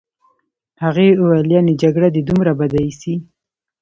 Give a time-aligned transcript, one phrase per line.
[0.83, 3.13] هغې وویل: یعني جګړه دي دومره بده ایسي.